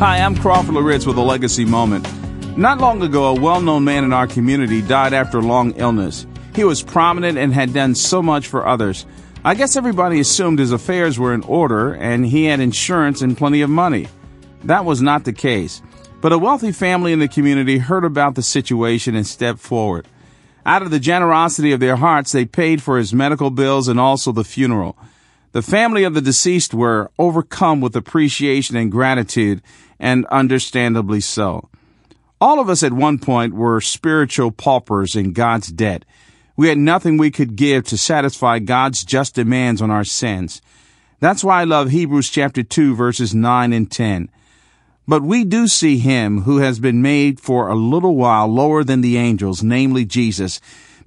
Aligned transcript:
Hi, 0.00 0.16
I'm 0.16 0.34
Crawford 0.34 0.76
Loritts 0.76 1.04
with 1.04 1.18
a 1.18 1.20
legacy 1.20 1.66
moment. 1.66 2.08
Not 2.56 2.78
long 2.78 3.02
ago, 3.02 3.26
a 3.26 3.38
well 3.38 3.60
known 3.60 3.84
man 3.84 4.02
in 4.02 4.14
our 4.14 4.26
community 4.26 4.80
died 4.80 5.12
after 5.12 5.36
a 5.36 5.42
long 5.42 5.72
illness. 5.72 6.26
He 6.54 6.64
was 6.64 6.82
prominent 6.82 7.36
and 7.36 7.52
had 7.52 7.74
done 7.74 7.94
so 7.94 8.22
much 8.22 8.46
for 8.46 8.66
others. 8.66 9.04
I 9.44 9.54
guess 9.54 9.76
everybody 9.76 10.18
assumed 10.18 10.58
his 10.58 10.72
affairs 10.72 11.18
were 11.18 11.34
in 11.34 11.42
order 11.42 11.92
and 11.92 12.24
he 12.24 12.46
had 12.46 12.60
insurance 12.60 13.20
and 13.20 13.36
plenty 13.36 13.60
of 13.60 13.68
money. 13.68 14.08
That 14.64 14.86
was 14.86 15.02
not 15.02 15.24
the 15.24 15.34
case. 15.34 15.82
But 16.22 16.32
a 16.32 16.38
wealthy 16.38 16.72
family 16.72 17.12
in 17.12 17.18
the 17.18 17.28
community 17.28 17.76
heard 17.76 18.06
about 18.06 18.36
the 18.36 18.42
situation 18.42 19.14
and 19.14 19.26
stepped 19.26 19.58
forward. 19.58 20.08
Out 20.64 20.80
of 20.80 20.90
the 20.90 20.98
generosity 20.98 21.72
of 21.72 21.80
their 21.80 21.96
hearts, 21.96 22.32
they 22.32 22.46
paid 22.46 22.82
for 22.82 22.96
his 22.96 23.12
medical 23.12 23.50
bills 23.50 23.86
and 23.86 24.00
also 24.00 24.32
the 24.32 24.44
funeral. 24.44 24.96
The 25.52 25.62
family 25.62 26.04
of 26.04 26.14
the 26.14 26.20
deceased 26.20 26.74
were 26.74 27.10
overcome 27.18 27.80
with 27.80 27.96
appreciation 27.96 28.76
and 28.76 28.90
gratitude, 28.90 29.62
and 29.98 30.24
understandably 30.26 31.20
so. 31.20 31.68
All 32.40 32.60
of 32.60 32.70
us 32.70 32.82
at 32.82 32.92
one 32.92 33.18
point 33.18 33.54
were 33.54 33.80
spiritual 33.80 34.52
paupers 34.52 35.16
in 35.16 35.32
God's 35.32 35.68
debt. 35.68 36.04
We 36.56 36.68
had 36.68 36.78
nothing 36.78 37.16
we 37.16 37.30
could 37.30 37.56
give 37.56 37.84
to 37.86 37.98
satisfy 37.98 38.60
God's 38.60 39.04
just 39.04 39.34
demands 39.34 39.82
on 39.82 39.90
our 39.90 40.04
sins. 40.04 40.62
That's 41.18 41.42
why 41.42 41.60
I 41.60 41.64
love 41.64 41.90
Hebrews 41.90 42.30
chapter 42.30 42.62
2 42.62 42.94
verses 42.94 43.34
9 43.34 43.72
and 43.72 43.90
10. 43.90 44.30
But 45.08 45.22
we 45.22 45.44
do 45.44 45.66
see 45.66 45.98
him 45.98 46.42
who 46.42 46.58
has 46.58 46.78
been 46.78 47.02
made 47.02 47.40
for 47.40 47.68
a 47.68 47.74
little 47.74 48.14
while 48.14 48.46
lower 48.46 48.84
than 48.84 49.00
the 49.00 49.16
angels, 49.16 49.62
namely 49.62 50.04
Jesus, 50.04 50.60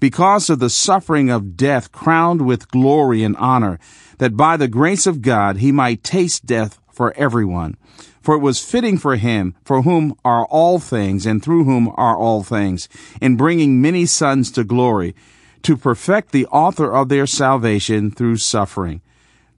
because 0.04 0.50
of 0.50 0.60
the 0.60 0.70
suffering 0.70 1.30
of 1.30 1.56
death 1.56 1.90
crowned 1.94 2.42
with 2.42 2.70
glory 2.70 3.24
and 3.24 3.38
honor, 3.38 3.80
that 4.18 4.36
by 4.36 4.58
the 4.58 4.68
grace 4.68 5.08
of 5.08 5.22
God 5.22 5.56
he 5.56 5.72
might 5.72 6.04
taste 6.04 6.46
death 6.46 6.78
for 6.92 7.14
everyone. 7.16 7.78
For 8.22 8.36
it 8.36 8.40
was 8.40 8.60
fitting 8.60 8.98
for 8.98 9.16
him, 9.16 9.56
for 9.64 9.84
whom 9.84 10.18
are 10.26 10.44
all 10.48 10.78
things, 10.78 11.26
and 11.26 11.42
through 11.42 11.64
whom 11.64 11.88
are 11.96 12.18
all 12.18 12.44
things, 12.44 12.90
in 13.22 13.38
bringing 13.38 13.82
many 13.82 14.06
sons 14.06 14.52
to 14.52 14.66
glory, 14.66 15.16
to 15.62 15.78
perfect 15.78 16.34
the 16.34 16.48
author 16.48 16.94
of 16.94 17.08
their 17.08 17.26
salvation 17.26 18.12
through 18.12 18.36
suffering. 18.36 19.00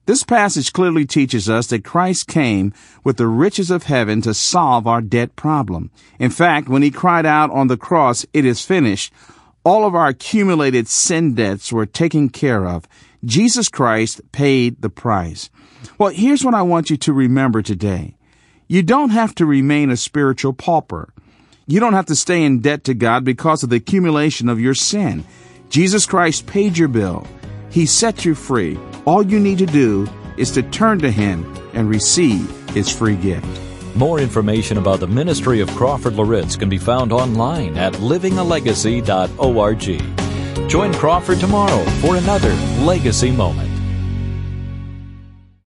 This 0.04 0.22
passage 0.22 0.72
clearly 0.72 1.06
teaches 1.06 1.50
us 1.50 1.66
that 1.66 1.82
Christ 1.82 2.28
came 2.28 2.72
with 3.02 3.16
the 3.16 3.26
riches 3.26 3.72
of 3.72 3.82
heaven 3.82 4.20
to 4.20 4.32
solve 4.32 4.86
our 4.86 5.00
debt 5.00 5.34
problem. 5.34 5.90
In 6.20 6.30
fact, 6.30 6.68
when 6.68 6.82
he 6.82 6.92
cried 6.92 7.26
out 7.26 7.50
on 7.50 7.66
the 7.66 7.76
cross, 7.76 8.24
it 8.32 8.44
is 8.44 8.64
finished, 8.64 9.12
all 9.66 9.84
of 9.84 9.96
our 9.96 10.06
accumulated 10.06 10.86
sin 10.86 11.34
debts 11.34 11.72
were 11.72 11.84
taken 11.84 12.28
care 12.28 12.64
of. 12.68 12.86
Jesus 13.24 13.68
Christ 13.68 14.20
paid 14.30 14.80
the 14.80 14.88
price. 14.88 15.50
Well, 15.98 16.10
here's 16.10 16.44
what 16.44 16.54
I 16.54 16.62
want 16.62 16.88
you 16.88 16.96
to 16.98 17.12
remember 17.12 17.62
today. 17.62 18.14
You 18.68 18.84
don't 18.84 19.10
have 19.10 19.34
to 19.34 19.44
remain 19.44 19.90
a 19.90 19.96
spiritual 19.96 20.52
pauper. 20.52 21.12
You 21.66 21.80
don't 21.80 21.94
have 21.94 22.06
to 22.06 22.14
stay 22.14 22.44
in 22.44 22.60
debt 22.60 22.84
to 22.84 22.94
God 22.94 23.24
because 23.24 23.64
of 23.64 23.70
the 23.70 23.76
accumulation 23.76 24.48
of 24.48 24.60
your 24.60 24.74
sin. 24.74 25.24
Jesus 25.68 26.06
Christ 26.06 26.46
paid 26.46 26.78
your 26.78 26.86
bill. 26.86 27.26
He 27.68 27.86
set 27.86 28.24
you 28.24 28.36
free. 28.36 28.78
All 29.04 29.24
you 29.24 29.40
need 29.40 29.58
to 29.58 29.66
do 29.66 30.06
is 30.36 30.52
to 30.52 30.62
turn 30.62 31.00
to 31.00 31.10
Him 31.10 31.44
and 31.74 31.90
receive 31.90 32.48
His 32.70 32.88
free 32.88 33.16
gift. 33.16 33.65
More 33.96 34.20
information 34.20 34.76
about 34.76 35.00
the 35.00 35.06
ministry 35.06 35.60
of 35.60 35.70
Crawford 35.70 36.16
Loritts 36.16 36.54
can 36.54 36.68
be 36.68 36.76
found 36.76 37.12
online 37.12 37.78
at 37.78 37.94
livingalegacy.org. 37.94 40.68
Join 40.68 40.92
Crawford 40.92 41.40
tomorrow 41.40 41.82
for 42.02 42.16
another 42.16 42.52
Legacy 42.84 43.30
Moment. 43.30 43.75